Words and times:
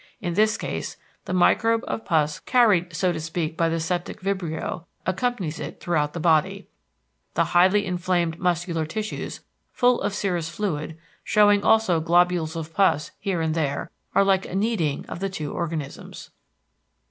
In 0.19 0.33
this 0.33 0.57
case 0.57 0.97
the 1.25 1.31
microbe 1.31 1.83
of 1.87 2.03
pus 2.05 2.39
carried 2.39 2.91
so 2.95 3.11
to 3.13 3.19
speak 3.19 3.55
by 3.55 3.69
the 3.69 3.79
septic 3.79 4.19
vibrio, 4.19 4.85
accompanies 5.05 5.59
it 5.59 5.79
throughout 5.79 6.13
the 6.13 6.19
body: 6.19 6.67
the 7.35 7.43
highly 7.53 7.85
inflamed 7.85 8.39
muscular 8.39 8.87
tissues, 8.87 9.41
full 9.71 10.01
of 10.01 10.15
serous 10.15 10.49
fluid, 10.49 10.97
showing 11.23 11.61
also 11.63 11.99
globules 11.99 12.55
of 12.55 12.73
pus 12.73 13.11
here 13.19 13.41
and 13.41 13.53
there, 13.53 13.91
are 14.15 14.23
like 14.25 14.47
a 14.47 14.55
kneading 14.55 15.05
of 15.05 15.19
the 15.19 15.29
two 15.29 15.53
organisms. 15.53 16.31